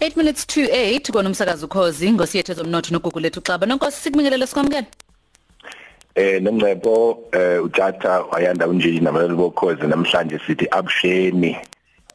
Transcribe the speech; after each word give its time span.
8 0.00 0.16
minutes 0.16 0.46
to 0.46 0.60
8 0.60 1.12
kona 1.12 1.28
umsakazo 1.28 1.66
ukhozi 1.66 2.12
ngosiyethe 2.12 2.54
zomnotho 2.54 2.92
nogugu 2.92 3.20
lethu 3.20 3.40
xaba 3.40 3.66
nonkosi 3.66 3.96
sikubingelele 4.02 4.46
sikwamukela 4.46 4.86
Eh 6.14 6.42
nomncebo 6.42 7.28
eh 7.32 7.62
uthatha 7.62 8.20
wayanda 8.32 8.68
unjini 8.68 9.00
nabalali 9.00 9.34
bokhozi? 9.34 9.86
Namhlanje 9.86 10.38
sithi 10.46 10.66
abusheni 10.70 11.56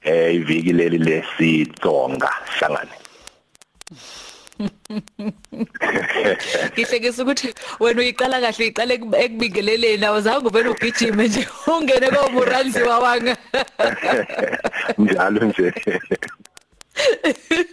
eh 0.03 0.35
iviki 0.35 0.73
leli 0.73 0.97
lesitsonga. 0.97 2.29
Hlangane. 2.57 2.95
Ngihlekisa 6.73 7.23
ukuthi 7.23 7.53
wena 7.79 8.01
uyiqala 8.01 8.41
kahle 8.41 8.63
uyiqala 8.65 8.93
ekubingeleleni. 9.23 10.05
Awuzange 10.05 10.47
uvele 10.47 10.69
ugijime 10.69 11.27
nje 11.27 11.47
ungene 11.67 12.07
komuranzi 12.11 12.81
wawanga. 12.83 13.37
Njalo 14.97 15.45
nje. 15.45 15.73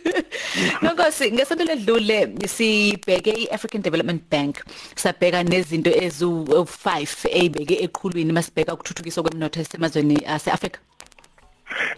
Nonkosi 0.83 1.33
ngesonto 1.33 1.65
ledlule 1.65 2.29
sibheke 2.47 3.31
iAfrican 3.31 3.83
Development 3.83 4.23
Bank. 4.31 4.65
Sabheka 4.95 5.43
nezinto 5.43 5.91
ezu5 5.91 6.89
eyibeke 7.31 7.75
eqhulwini 7.85 8.33
masibheka 8.33 8.75
ukuthuthukiswa 8.75 9.23
kwemnotho 9.23 9.61
esemazweni 9.61 10.17
aseAfrika 10.27 10.81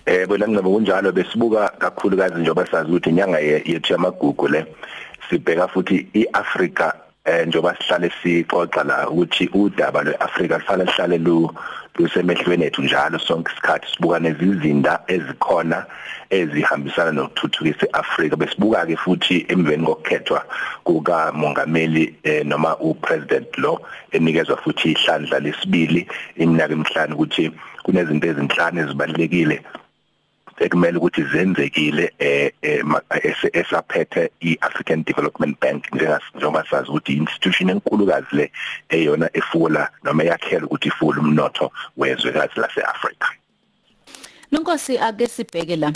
Eh 0.06 0.26
bona 0.28 0.48
ngicaba 0.48 0.70
kunjalo 0.70 1.12
besibuka 1.12 1.68
kakhulukazi 1.78 2.34
njengoba 2.34 2.66
sazi 2.66 2.90
ukuthi 2.90 3.10
inyanga 3.10 3.38
yethu 3.38 3.92
yamagugu 3.92 4.48
le 4.48 4.66
sibheka 5.30 5.68
futhi 5.68 6.08
iAfrica 6.14 7.03
eh 7.24 7.46
njengoba 7.46 7.76
sihlale 7.76 8.10
sixoxa 8.22 8.84
la 8.84 9.08
ukuthi 9.08 9.48
udaba 9.54 10.02
lweAfrica 10.02 10.58
kufanele 10.58 10.90
lihlale 10.90 11.18
lu 11.18 11.50
lusemehlweni 11.98 12.64
ethu 12.64 12.82
njalo 12.82 13.18
sonke 13.18 13.52
isikhathi. 13.52 13.86
Sibuka 13.92 14.18
nezizinda 14.18 15.00
ezikhona 15.06 15.86
ezihambisana 16.30 17.12
nokuthuthukisa 17.12 17.86
iAfrica 17.86 18.36
besibuka 18.36 18.86
ke 18.86 18.96
futhi 18.96 19.46
emveni 19.48 19.86
kokukhethwa 19.86 20.44
kuka 20.84 21.32
mongameli 21.32 22.14
eh, 22.22 22.44
noma 22.46 22.76
upresident 22.76 23.58
lo 23.58 23.80
enikezwa 24.12 24.56
futhi 24.56 24.92
ihlandla 24.92 25.40
lesibili 25.40 26.06
iminyaka 26.36 26.72
emihlanu 26.72 27.14
ukuthi 27.14 27.50
kunezinto 27.82 28.26
ezinhlanu 28.26 28.80
ezibalekile 28.80 29.62
ekumele 30.60 30.98
ukuthi 30.98 31.22
zenzekile 31.22 32.12
eh 32.18 32.52
esaphethe 33.52 34.30
iAfrican 34.40 35.04
Development 35.04 35.60
Bank 35.60 35.84
njengoba 35.94 36.64
sazi 36.70 36.88
ukuthi 36.88 37.12
institution 37.12 37.70
enkulukazi 37.70 38.26
le 38.32 38.52
eyona 38.88 39.30
efula 39.32 39.90
noma 40.04 40.24
yakhela 40.24 40.66
ukuthi 40.66 40.88
ifule 40.88 41.20
umnotho 41.20 41.72
wezwekazi 41.96 42.60
laseAfrica 42.60 43.28
Nonkosi 44.52 44.98
ake 44.98 45.26
sibheke 45.26 45.76
la 45.76 45.92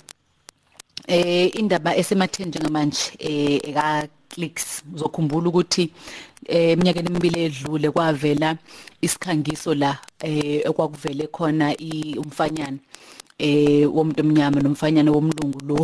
eh 1.07 1.51
indaba 1.55 1.97
esematheni 1.97 2.49
njengamanje 2.49 3.13
eh 3.19 3.61
eka 3.69 4.09
clicks 4.29 4.83
uzokhumbula 4.95 5.49
ukuthi 5.49 5.91
eminyakeni 6.47 7.09
emibili 7.09 7.45
edlule 7.45 7.91
kwavela 7.91 8.57
isikhangiso 9.01 9.75
la 9.75 9.99
eh 10.21 10.63
okwakuvele 10.71 11.27
khona 11.27 11.75
umfanyana. 12.19 12.79
Eh 13.39 13.87
womuntu 13.87 14.21
omnyama 14.23 14.61
nomfanyana 14.61 15.11
womlungu 15.15 15.61
lo. 15.69 15.79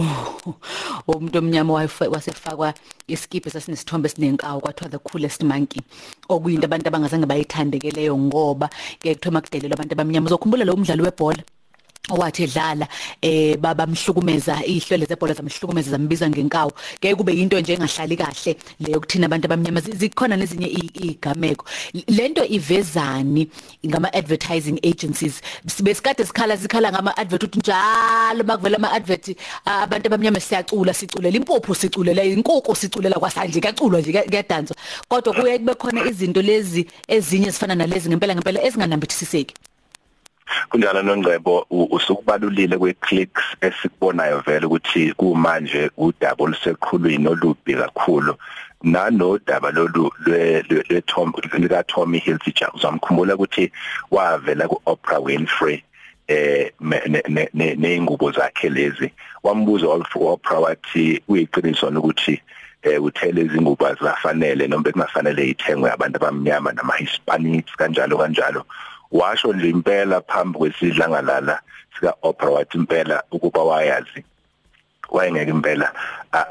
Womuntu 1.07 1.39
omnyama 1.39 1.73
wasefakwa 2.15 2.75
iskipe 3.09 3.51
sasinesithombe 3.51 4.09
sinenkawu 4.09 4.61
kwathiwa 4.61 4.91
the 4.91 4.99
coolest 4.99 5.43
monkey 5.43 5.81
okuyinto 6.29 6.67
abantu 6.67 6.89
abangazange 6.89 7.27
bayithandekeleyo 7.27 8.19
ngoba 8.19 8.69
ke 8.99 9.15
kuthiwa 9.15 9.33
makudelelwa 9.33 9.75
abantu 9.79 9.93
abamnyama. 9.95 10.27
Uzokhumbula 10.27 10.65
lo 10.65 10.77
mdlalo 10.77 11.05
webhola? 11.05 11.43
Owathi 12.11 12.43
edlala 12.45 12.89
eh 13.23 13.57
babamhlukumeza 13.57 14.65
ihlwele 14.67 15.07
zebhola 15.07 15.35
zamhlukumeza 15.35 15.91
zambiza 15.91 16.31
ngenkawu. 16.31 16.73
Ke 17.01 17.15
kube 17.15 17.33
into 17.33 17.61
nje 17.61 17.73
engahlali 17.73 18.17
kahle 18.17 18.57
leyo 18.81 19.01
kuthina 19.01 19.27
abantu 19.27 19.47
abamnyama. 19.47 19.81
Zikhona 19.81 20.37
nezinye 20.37 20.67
igameko. 20.67 21.65
Lento 22.09 22.45
ivezani 22.45 23.49
ngama 23.87 24.13
advertising 24.13 24.79
agencies. 24.83 25.41
Besikade 25.83 26.25
sikhala 26.25 26.57
sikhala 26.57 26.93
ngama 26.93 27.17
advert 27.17 27.43
uthi 27.43 27.59
njalo 27.59 28.45
makuvela 28.45 28.77
ama 28.77 28.93
advert 28.93 29.37
abantu 29.65 30.07
abamnyama 30.07 30.41
siyacula 30.41 30.95
siculela. 30.95 31.37
Impuphu 31.37 31.75
siculela 31.75 32.25
inkoko 32.25 32.75
siculela 32.75 33.17
kwasanje 33.19 33.61
kaculwa 33.61 34.01
nje 34.01 34.13
kuyadanswa 34.13 34.77
kodwa 35.09 35.35
kuye 35.35 35.59
kube 35.59 35.75
khona 35.75 36.05
izinto 36.09 36.43
lezi 36.43 36.87
ezinye 37.09 37.51
zifana 37.51 37.75
nalezi 37.75 38.09
ngempela 38.09 38.35
ngempela 38.35 38.63
ezinganambithisiseki. 38.63 39.55
Kunjalo 40.69 41.03
nongcebo 41.03 41.67
usukubalulile 41.71 42.79
kweclicks 42.79 43.43
esikubonayo 43.61 44.41
vele 44.47 44.67
ukuthi 44.67 45.13
kumanje 45.13 45.91
udaba 45.97 46.45
oluseqhulwini 46.45 47.29
olubi 47.29 47.75
kakhulu 47.75 48.35
nanodaba 48.85 49.71
lolu 49.71 50.13
lwe 50.27 51.03
Tom 51.07 51.33
lika 51.59 51.83
Tommy 51.83 52.19
Hilfiger. 52.19 52.71
Uzamkhumbula 52.75 53.35
ukuthi 53.35 53.73
wavela 54.11 54.69
ku-Oprah 54.69 55.23
Winfrey 55.23 55.83
eh 56.29 56.71
neingubo 57.55 58.33
zakhe 58.33 58.69
lezi. 58.69 59.13
Wambuza 59.43 59.89
u-Oprah 59.89 60.63
wathi 60.63 61.23
uyiqiniso 61.29 61.89
ukuthi 61.89 62.43
eh 62.83 63.03
uthele 63.03 63.43
izingubo 63.43 63.87
azafanele 63.87 64.67
noma 64.69 64.83
bekungafanele 64.83 65.49
ithengwe 65.49 65.91
abantu 65.91 66.17
abamnyama 66.17 66.73
nama 66.73 66.97
Hispanics 66.97 67.73
kanjalo 67.77 68.19
kanjalo? 68.19 68.65
Washo 69.15 69.53
nje 69.53 69.69
impela 69.71 70.21
phambi 70.21 70.59
kwesidlangalala 70.59 71.61
sika 71.95 72.15
Oprah 72.23 72.53
wathi 72.53 72.79
impela 72.79 73.23
ukuba 73.31 73.63
wayazi 73.65 74.25
wayengeke 75.11 75.51
impela 75.51 75.93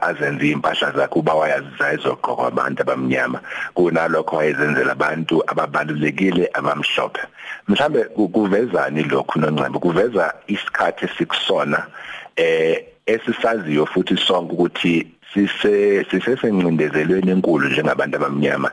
azenze 0.01 0.50
impahla 0.50 0.91
zakhe 0.91 1.19
uba 1.19 1.34
wayazi 1.34 1.68
zayizogqokwa 1.79 2.47
abantu 2.47 2.81
abamnyama. 2.81 3.40
Kunalokho 3.73 4.35
wayezenzela 4.35 4.91
abantu 4.91 5.44
ababalulekile 5.47 6.50
abamhlophe. 6.53 7.22
Mhlambe 7.68 8.03
kuvezani 8.03 9.03
lokhu 9.03 9.40
noncebo 9.40 9.79
kuveza 9.79 10.34
isikhathi 10.47 11.07
sikusona 11.18 11.88
eh 12.35 12.92
esisaziyo 13.06 13.86
futhi 13.86 14.18
sonke 14.18 14.53
ukuthi 14.53 15.08
sise 15.34 16.06
sisesencindezelweni 16.12 17.31
enkulu 17.31 17.69
njengabantu 17.69 18.18
abamnyama 18.18 18.72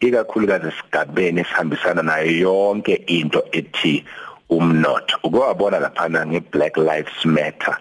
ikakhulukazi 0.00 0.66
esigabeni 0.68 1.40
esihambisana 1.40 2.02
nayo 2.02 2.30
yonke 2.30 2.94
into 3.06 3.42
ethi 3.52 4.04
umnotho. 4.50 5.16
Ukwabona 5.22 5.78
lapha 5.80 6.26
ngeBlack 6.26 6.76
Lives 6.76 7.24
Matter 7.24 7.76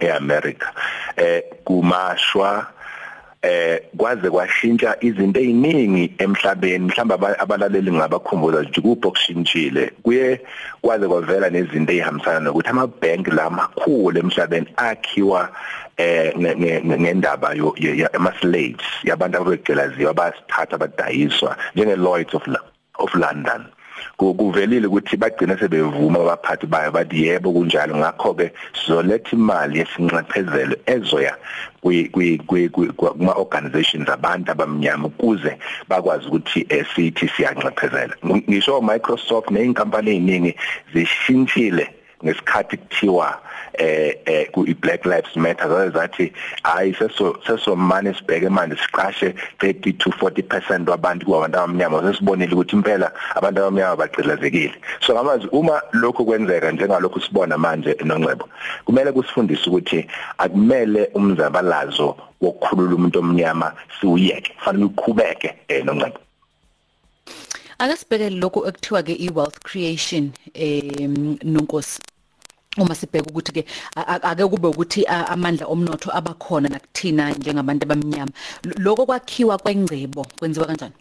eAmerica 0.00 0.68
eh 1.16 1.42
kumashwa 1.64 2.66
eh 3.46 3.80
kwaze 3.96 4.30
kwashintsha 4.30 4.96
izinto 5.00 5.40
eziningi 5.40 6.04
emhlabeni 6.18 6.86
mhlamba 6.86 7.14
abalaleli 7.38 7.92
ngabakhumbula 7.92 8.58
ukuthi 8.60 8.80
kubokushintshile 8.80 9.84
kuye 10.02 10.40
kwaze 10.82 11.06
kwavela 11.08 11.50
nezinto 11.50 11.92
ezihambisana 11.92 12.40
nokuthi 12.40 12.70
ama 12.70 12.86
bank 12.86 13.24
lamakhulu 13.38 14.18
emhlabeni 14.18 14.66
akhiwa 14.76 15.42
eh 15.96 16.32
ngendaba 17.00 17.54
yo 17.54 17.74
ama 18.12 18.32
slaves 18.40 18.86
yabantu 19.04 19.36
ababegcelaziwa 19.36 20.14
basithatha 20.14 20.78
badayiswa 20.78 21.56
njenge 21.74 21.96
Lloyds 21.96 22.34
of 22.34 22.44
of 22.98 23.14
London. 23.14 23.62
Kuvelile 24.16 24.86
ukuthi 24.86 25.16
bagcina 25.16 25.58
sebevuma 25.58 26.20
abaphathi 26.20 26.66
bayo 26.66 26.90
bathi 26.92 27.26
yebo 27.26 27.52
kunjalo. 27.52 27.96
Ngakho 27.96 28.34
ke 28.34 28.52
sizoletha 28.74 29.32
imali 29.32 29.78
yesinxephezelo 29.78 30.76
ezoya 30.86 31.36
kuma 31.82 33.32
organizations 33.36 34.08
abantu 34.08 34.50
abamnyama 34.52 35.06
ukuze 35.08 35.58
bakwazi 35.88 36.26
ukuthi 36.28 36.66
sithi 36.94 37.28
siyanxephezela. 37.28 38.14
Ngisho 38.24 38.80
Microsoft 38.80 39.50
neinkampani 39.50 40.16
eziningi 40.16 40.54
zishintshile 40.92 41.95
ngesikhathi 42.24 42.76
kuthiwa 42.76 43.40
eh 43.78 44.14
eh 44.26 44.48
ku 44.52 44.64
Black 44.80 45.04
Lives 45.04 45.36
Matter 45.36 45.90
zathi 45.90 46.32
hayi 46.62 46.94
seso 46.94 47.36
sesomane 47.46 48.14
sibheke 48.14 48.48
manje 48.48 48.76
siqashe 48.76 49.34
30 49.58 49.98
to 49.98 50.10
40% 50.10 50.88
wabantu 50.88 51.26
kwabantu 51.26 51.58
abamnyama. 51.58 52.02
Sesibonile 52.02 52.54
ukuthi 52.54 52.76
impela 52.76 53.12
abantu 53.34 53.60
abamnyama 53.60 53.96
bagcilazekile 53.96 54.74
so 55.00 55.14
ngamazwi 55.14 55.48
uma 55.52 55.82
lokho 55.92 56.24
kwenzeka 56.24 56.72
njengalokho 56.72 57.20
sibona 57.20 57.58
manje 57.58 57.96
nongcebo 58.04 58.48
kumele 58.84 59.12
kusifundise 59.12 59.70
ukuthi 59.70 60.06
akumele 60.38 61.10
umzabalazo 61.14 62.16
wokukhulula 62.40 62.94
umuntu 62.94 63.18
omnyama 63.18 63.72
siuyeke 64.00 64.52
kufanele 64.58 64.84
uqhubeke 64.84 65.54
eh 65.68 65.84
nongcebo 65.84 66.25
Ake 67.78 67.96
sibheke 67.96 68.30
lokho 68.30 68.66
ekuthiwa 68.68 69.02
ke 69.02 69.12
i-wealth 69.12 69.60
creation 69.60 70.32
eh 70.54 71.08
nonkosi. 71.44 72.00
Uma 72.78 72.94
sibheka 72.94 73.28
ukuthi 73.30 73.52
ke 73.52 73.64
ake 73.96 74.44
kube 74.48 74.68
ukuthi 74.68 75.04
amandla 75.06 75.66
omnotho 75.66 76.10
abakhona 76.10 76.68
nakuthina 76.68 77.30
njengabantu 77.30 77.84
abamnyama. 77.84 78.32
Lokho 78.78 79.06
kwakhiwa 79.06 79.58
kwengcebo 79.58 80.26
kwenziwa 80.38 80.66
kanjani? 80.66 80.94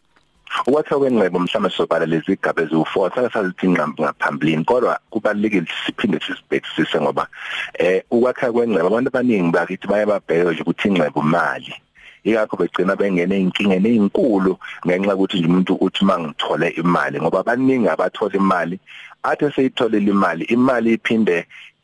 Ukwakha 0.67 0.97
kwengcebo 0.97 1.39
mhlawumbe 1.39 1.69
sobala 1.69 2.05
lezi 2.05 2.31
igaba 2.33 2.63
eziwu4 2.63 3.15
sake 3.15 3.33
sazithi 3.33 3.67
ngqambi 3.69 4.01
ngaphambilini 4.03 4.63
kodwa 4.63 4.99
kubalekile 5.09 5.67
siphinde 5.85 6.19
sisibhekisise 6.19 7.01
ngoba 7.01 7.27
eh 7.73 8.03
ukwakha 8.11 8.51
kwengcebo 8.51 8.87
abantu 8.87 9.07
abaningi 9.09 9.51
bakithi 9.51 9.87
baye 9.87 10.05
babheke 10.05 10.51
nje 10.51 10.61
ukuthi 10.61 10.87
ingcebo 10.87 11.21
imali 11.21 11.73
ikakho 12.25 12.57
begcina 12.57 12.95
bengene 12.95 13.35
inkingeni 13.39 13.89
ezinkulu 13.89 14.53
ngenxa 14.85 15.15
ukuthi 15.15 15.37
nje 15.37 15.47
umuntu 15.47 15.73
uthi 15.85 16.05
mangithole 16.05 16.67
imali 16.81 17.17
ngoba 17.21 17.39
abaningi 17.39 17.89
abathola 17.89 18.35
imali 18.41 18.75
athe 19.29 19.51
seyitholile 19.53 20.11
imali 20.11 20.43
imali 20.55 20.93
iphinde 20.93 21.37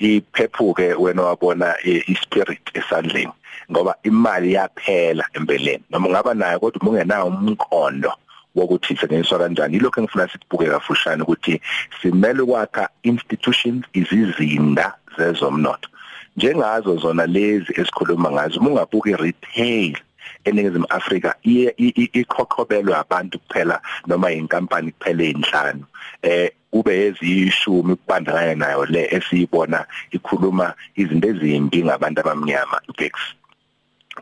iphephuke 0.09 0.87
wena 1.01 1.21
wabona 1.27 1.67
ispirit 2.13 2.65
esandleni 2.79 3.33
ngoba 3.71 3.93
imali 4.03 4.53
yaphela 4.57 5.25
empeleni 5.37 5.83
noma 5.89 6.07
ungaba 6.07 6.33
nayo 6.33 6.59
kodwa 6.59 6.89
ungenayo 6.89 7.25
umqondo 7.27 8.11
wokuthi 8.55 8.93
isetshenziswa 8.93 9.39
kanjani. 9.39 9.77
Ilokho 9.77 10.01
engifuna 10.01 10.27
sibuke 10.27 10.65
kafushane 10.65 11.23
ukuthi 11.23 11.61
simele 12.01 12.41
ukwakha 12.41 12.89
institutions 13.03 13.85
izizinda 13.93 14.93
zezomnotho. 15.17 15.89
Njengazo 16.37 16.97
zona 16.97 17.25
lezi 17.25 17.73
esikhuluma 17.79 18.31
ngazo 18.31 18.59
uma 18.59 18.69
ungabuka 18.69 19.09
i-retail 19.09 19.97
eningizimu 20.43 20.85
Afrika 20.89 21.35
iye 21.43 21.73
ikhokhobelwa 22.21 22.99
abantu 22.99 23.39
kuphela 23.39 23.81
noma 24.07 24.31
inkampani 24.31 24.91
kuphela 24.91 25.23
ezinhlanu 25.23 25.85
eh 26.21 26.51
kube 26.71 27.05
ezishumi 27.05 27.95
kubandakanya 27.95 28.55
nayo 28.55 28.85
le 28.85 29.07
esiyibona 29.15 29.85
ikhuluma 30.11 30.73
izinto 30.95 31.27
ezimbi 31.27 31.83
ngabantu 31.83 32.19
abamnyama 32.21 32.77
Bex 32.97 33.13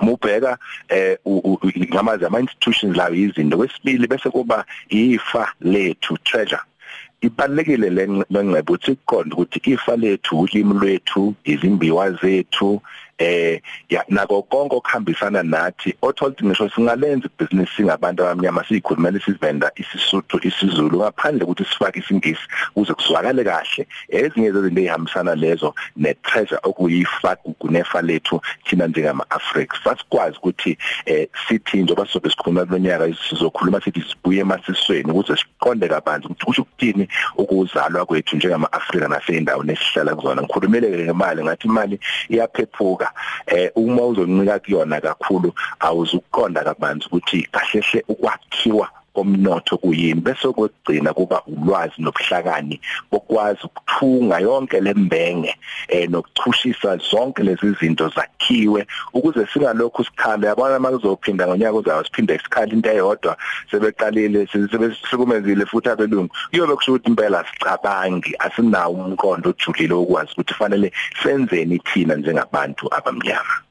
mubheka 0.02 0.58
eh 0.90 1.18
ngamazi 1.94 2.26
ama 2.26 2.40
institutions 2.40 2.98
lawo 2.98 3.16
izinto. 3.16 3.58
Kwesibili 3.58 4.08
bese 4.08 4.30
kuba 4.30 4.66
ifa 4.90 5.54
lethu 5.62 6.18
treasure. 6.18 6.62
Ibalekile 7.22 7.90
lengcebo 7.90 8.74
ukuthi 8.74 8.96
kuqonda 8.96 9.36
ukuthi 9.36 9.60
ifa 9.72 9.96
lethu 9.96 10.40
ulimi 10.40 10.74
lwethu 10.74 11.36
izimbiwa 11.44 12.12
zethu 12.12 12.82
eh 13.20 13.62
ya 13.90 14.06
nako 14.10 14.42
konke 14.42 14.76
okuhambisana 14.76 15.44
nathi 15.44 15.96
otholti 16.02 16.46
ngisho 16.46 16.70
singalenza 16.70 17.30
ibhizinisi 17.40 17.76
singabantu 17.76 18.24
abamnyama 18.24 18.64
siyikhulumela 18.68 19.18
isivenda 19.18 19.72
isisuthu 19.76 20.40
isizulu 20.48 20.98
ngaphandle 20.98 21.44
ukuthi 21.44 21.66
sifake 21.66 22.00
isingisi 22.00 22.42
ukuze 22.76 22.94
kuswakale 22.94 23.44
kahle. 23.44 23.88
Ezinye 24.10 24.52
zezinto 24.52 24.82
ezihambisana 24.82 25.36
lezo 25.36 25.76
ne 25.98 26.14
treasure 26.14 26.60
okuyifa 26.64 27.36
kunefa 27.36 28.02
lethu 28.02 28.42
thina 28.66 28.88
njengama 28.88 29.26
Africa 29.30 29.74
sasikwazi 29.84 30.38
ukuthi 30.38 30.78
eh 31.06 31.28
sithi 31.48 31.78
njengoba 31.78 32.06
sobe 32.06 32.30
sikhuluma 32.30 32.66
kulonyaka 32.66 33.14
sizokhuluma 33.30 33.82
sithi 33.82 34.02
sibuye 34.02 34.42
emasisweni 34.42 35.12
ukuze 35.12 35.36
siqonde 35.36 35.88
kabanzi 35.88 36.26
ukuthi 36.26 36.46
kusho 36.46 36.62
ukuthini 36.62 37.08
ukuzalwa 37.38 38.06
kwethu 38.06 38.36
njengama 38.36 38.72
Africa 38.74 39.08
naseyindawo 39.10 39.64
nesihlala 39.64 40.16
kuzona. 40.16 40.42
Ngikhulumeleke 40.42 41.04
ngemali 41.04 41.44
ngathi 41.44 41.68
imali 41.68 42.00
iyaphephuka. 42.30 43.09
Eh 43.48 43.72
uma 43.76 44.06
uzoncika 44.06 44.60
kuyona 44.60 45.02
kakhulu 45.02 45.54
awuzukuqonda 45.80 46.64
kabanzi 46.64 47.06
ukuthi 47.08 47.48
kahlehle 47.52 48.04
ukwakhiwa 48.08 48.90
komnotho 49.20 49.78
kuyini? 49.78 50.22
Bese 50.22 50.48
kokugcina 50.48 51.14
kuba 51.14 51.42
ulwazi 51.48 51.94
nobuhlakani 52.00 52.80
bokwazi 53.12 53.60
ukuthunga 53.64 54.40
yonke 54.40 54.80
lembenge 54.80 55.56
eh 55.88 56.10
nokuchushisa 56.10 56.98
zonke 56.98 57.44
lezi 57.44 57.76
zinto 57.80 58.10
zakhiwe 58.16 58.88
ukuze 59.14 59.48
singalokhu 59.54 60.04
sikhala 60.04 60.48
yabona 60.48 60.80
makuzophinda 60.80 61.48
ngonyaka 61.48 61.78
uzayo 61.78 62.04
siphinde 62.04 62.36
isikhala 62.36 62.74
into 62.74 62.90
eyodwa 62.90 63.38
sebeqalile 63.72 64.48
sebesihlukumezile 64.48 65.66
futhi 65.66 65.90
abelungu. 65.90 66.34
Kuyobe 66.50 66.76
kusho 66.76 66.92
ukuthi 66.92 67.10
impela 67.10 67.46
sicabangi 67.50 68.36
asinawo 68.40 68.94
umqondo 68.94 69.50
ojulile 69.50 69.94
ukwazi 69.94 70.32
ukuthi 70.32 70.54
fanele 70.54 70.92
senzeni 71.24 71.80
thina 71.80 72.16
njengabantu 72.16 72.88
abamnyama. 72.98 73.69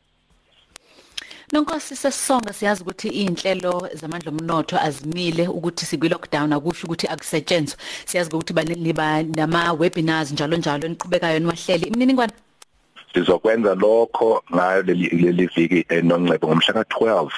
Nonkosi 1.53 1.97
sesonga 1.97 2.53
siyazi 2.53 2.83
ukuthi 2.83 3.09
inhlelo 3.09 3.89
zamandla 3.95 4.31
omnotho 4.33 4.77
azimile 4.87 5.49
ukuthi 5.49 5.87
sikwi 5.87 6.09
lockdown 6.09 6.53
akusho 6.53 6.87
ukuthi 6.87 7.07
akusetshenzwe 7.09 7.79
siyazi 8.07 8.31
ukuthi 8.31 8.53
baniba 8.53 9.23
nama 9.23 9.73
webinars 9.73 10.33
njalo 10.33 10.57
njalo 10.57 10.87
eniqhubekayo 10.87 11.39
niwahleli 11.39 11.87
imininingwane 11.87 12.33
sizokwenza 13.15 13.75
lokho 13.75 14.43
ngayo 14.55 14.83
leli 14.83 15.47
viki 15.47 15.87
enongcebo 15.89 16.47
ngomhla 16.49 16.83
ka12 16.83 17.31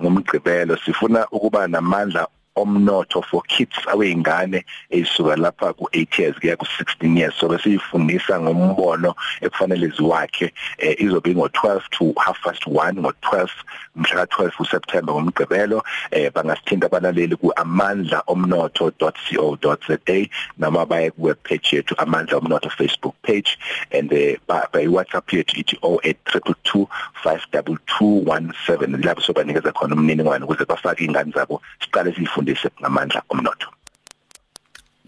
ngomgqibelo. 0.00 0.76
Sifuna 0.84 1.26
ukuba 1.30 1.66
namandla 1.68 2.28
omnotho 2.56 3.24
for 3.24 3.42
kids 3.42 3.76
aweyingane 3.86 4.64
ezisuka 4.90 5.36
lapha 5.36 5.72
ku8 5.72 6.18
years 6.18 6.38
kuya 6.38 6.56
ku16 6.56 7.18
years. 7.18 7.34
So 7.38 7.48
besifundisa 7.48 8.40
ngombono 8.40 9.14
ekufanele 9.40 9.88
ziwakhe 9.88 10.52
eh, 10.78 10.96
izobe 10.98 11.34
ngo12 11.34 11.82
to 11.90 12.14
half 12.18 12.42
past 12.42 12.66
1 12.66 12.92
ngo12 12.92 13.48
mhla 13.96 14.26
ka12 14.26 14.50
uSeptember 14.60 15.14
ngomgqibelo. 15.14 15.82
Eh, 16.10 16.32
bangasithinta 16.32 16.86
abalaleli 16.86 17.36
ku 17.36 17.52
amandla 17.56 18.22
omnotho.co.za 18.26 20.28
noma 20.58 20.86
baye 20.86 21.10
ku 21.10 21.22
web 21.22 21.36
page 21.42 21.76
yethu 21.76 21.94
amandla 21.98 22.38
omnotho 22.38 22.70
Facebook 22.70 23.14
page 23.22 23.58
and 23.92 24.12
eh, 24.12 24.36
by 24.46 24.86
WhatsApp 24.86 25.32
yethu 25.32 25.60
ithi 25.60 25.76
0822 25.82 26.86
52217 27.24 29.04
lapho 29.04 29.20
sobanikeza 29.20 29.72
khona 29.72 29.94
umniningwane 29.94 30.44
ukuze 30.44 30.64
bafake 30.64 31.04
ingane 31.04 31.32
zabo 31.32 31.62
siqale 31.80 32.12
sifundise 32.46 32.70
ngamandla 32.80 33.22
omnotho. 33.28 33.68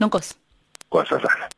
Nonkosi. 0.00 0.34
Nkosazana 0.88 1.48